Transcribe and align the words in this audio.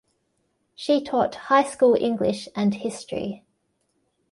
She 0.73 1.03
taught 1.03 1.35
high 1.35 1.63
school 1.63 1.93
English 1.93 2.49
and 2.55 2.73
History. 2.73 3.45